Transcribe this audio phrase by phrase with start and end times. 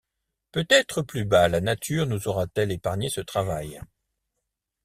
[0.51, 3.79] Peut-être, plus bas, la nature nous aura-t-elle épargné ce travail.